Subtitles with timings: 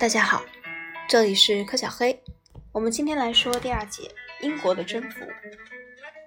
[0.00, 0.42] 大家好，
[1.06, 2.18] 这里是柯小黑。
[2.72, 4.10] 我们今天来说第二节
[4.40, 5.26] 英国的征服。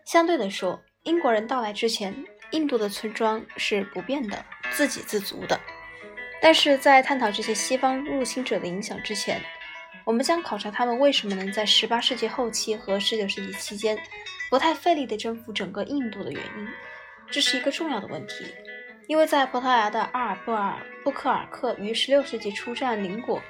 [0.05, 2.13] 相对的说，英国人到来之前，
[2.51, 5.59] 印度的村庄是不变的、自给自足的。
[6.39, 9.41] 但是在探讨这些西方入侵者的影响之前，
[10.05, 13.97] 我们将考察他们为什么能在18世纪后期和19世纪期间
[14.51, 16.67] 不太费力地征服整个印度的原因。
[17.31, 18.45] 这是一个重要的问题，
[19.07, 23.41] 因为在葡萄牙的阿尔布尔布克尔克于16世纪初占领国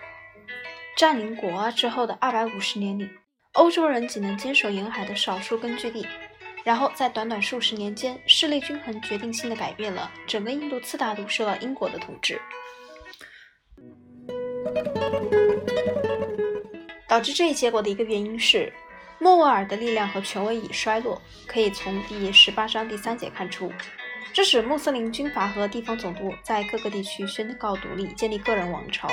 [0.96, 3.10] 占领国之后的二百五十年里，
[3.54, 6.06] 欧洲人仅能坚守沿海的少数根据地。
[6.64, 12.40] 然后在短短数十年间，势力均衡决定性的改变了整个印度次大陆受到英国的统治。
[17.08, 18.72] 导致这一结果的一个原因是，
[19.20, 23.72] 莫卧儿的力量和权威已衰落，可以从第十八章第三节看出。
[24.32, 29.10] 这使穆斯林军阀和地方总督在各个地区宣告独立，建立个人王朝。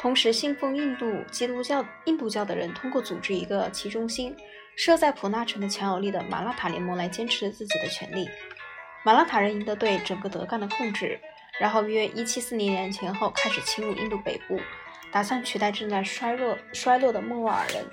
[0.00, 4.34] 同时，信奉印度基督教印度教的人通过组织一个其中心
[4.74, 8.26] 设在普纳城的强有力的马拉塔联盟来坚持自己的权利。
[9.04, 11.20] 马拉塔人赢得对整个德干的控制，
[11.60, 14.58] 然后约一七四零年前后开始侵入印度北部。
[15.12, 17.84] 打算取代正在衰落衰落的莫卧儿人，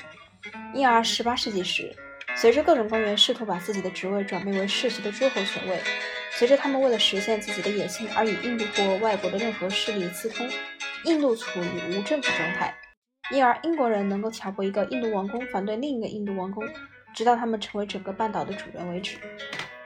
[0.74, 1.94] 因而18世纪时，
[2.36, 5.82] 随着各种官员试图把自己的职位转变为世袭的诸侯权位，
[6.32, 10.48] 随着他们为了实现自己的野心而与印度或外国的任何势力私通，
[11.06, 12.74] 印度处于无政府状态，
[13.32, 16.64] 因而英国人能够挑拨一个印度王公反对另一个印度王公，
[17.14, 19.18] 直到他们成为整个半岛的主人为止。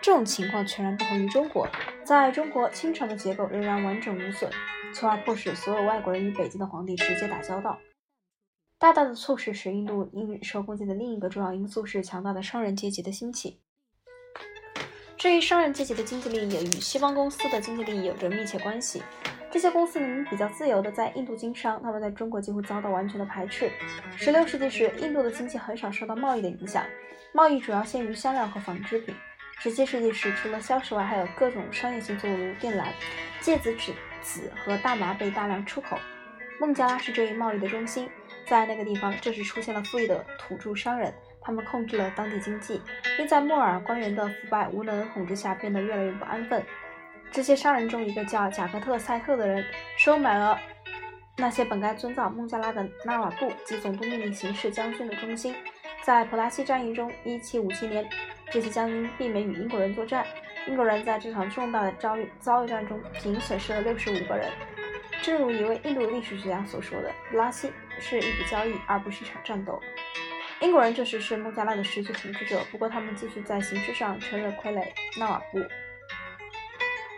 [0.01, 1.67] 这种情况全然不同于中国，
[2.03, 4.49] 在中国，清朝的结构仍然完整无损。
[4.93, 7.79] 从而迫使所有外国人与北京的皇帝直接打交道，
[8.77, 13.61] 大大的促使使印度因受攻击的另一个重要因素是强大的商人阶级的兴起。
[15.17, 19.03] 至于商人阶级的经济利益，与西方公司的经济利益有着密切关系。
[19.51, 23.69] 这些公司能比较自由地在印度经商，他们在中国几乎遭到完全的排斥。
[24.17, 26.85] 16世纪时，印度的经济很少受到贸易的影响，
[27.33, 29.13] 贸易主要限于香料和纺织品。
[29.61, 32.87] 17世纪时，除了硝石外，还有各种商业性作物，如靛蓝、
[33.41, 33.93] 芥子、纸。
[34.23, 35.97] 籽和大麻被大量出口，
[36.59, 38.07] 孟加拉是这一贸易的中心。
[38.47, 41.11] 在那个地方，这时出现了富裕的土著商人，
[41.41, 42.79] 他们控制了当地经济，
[43.17, 46.63] 并在莫尔官员的腐败无能统治下变得越来越不安分。
[47.31, 49.65] 这些商人中，一个叫贾克特塞特的人
[49.97, 50.59] 收买了
[51.37, 55.55] 那些本该遵照孟加拉的纳瓦布及总督命令行事将军的忠心。
[56.03, 58.09] 在普拉西战役中，1757年，
[58.51, 60.25] 这些将军避免与英国人作战。
[60.67, 64.51] 英国人在这场重大的遭遇遭遇战中仅损失了六十五个人。
[65.21, 69.79] 正如一位印度历史学家所说的：“普拉西是一笔交易，而不是一场战斗。”
[70.59, 74.85] 英国人这时是孟加拉的实际统治者，不过他们继续在形式上承认傀儡
[75.17, 75.59] 纳瓦布。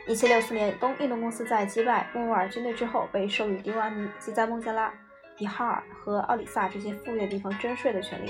[0.05, 4.93] 一七六四年，东印度公司在击败莫卧儿军队之后，被授予迪瓦尼及在孟加拉、
[5.37, 8.29] 比哈尔和奥里萨这些富裕的地方征税的权利，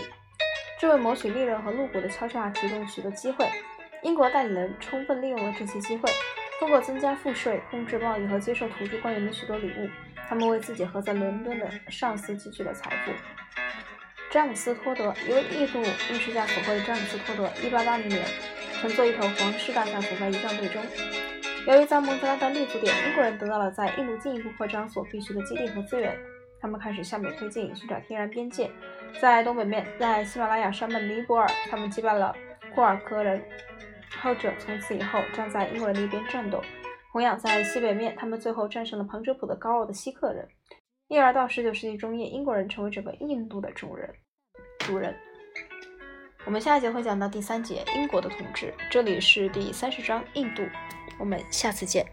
[0.79, 3.49] 这为谋取利润和入股的敲诈提供了许多机会。
[4.03, 6.07] 英国代理人充分利用了这些机会，
[6.59, 9.89] 通过增加赋税、控制贸易和接受土著官员的许多礼物，
[10.29, 13.11] 他们为自己和在伦敦的上司积聚了财富。
[14.29, 18.23] 詹姆斯·托德，一位印度艺术家所绘的詹姆斯·托德，1880年
[18.79, 20.79] 乘坐一头皇室大象走在仪仗队中。
[21.65, 26.13] 由于在孟加拉的立足点，英国人得到了在印度进一步扩张所必需的基地和资源，
[26.59, 28.69] 他们开始向北推进，寻找天然边界。
[29.21, 32.35] 在东北面，在喜马拉雅山脉尼泊尔，他们击败了
[32.75, 33.41] 库尔克人。
[34.21, 36.61] 后者从此以后站在英国人的一边战斗。
[37.11, 40.45] 同样在西北面，他们最后战胜了旁遮普的高傲的锡克人。
[41.07, 44.13] 因而到19世纪中叶，英国人成为整个印度的主人。
[44.79, 45.15] 主人。
[46.45, 50.61] 我们下一节会讲到第三节英国的统治，这里是第三十章印度。
[51.17, 52.05] 我们下次见。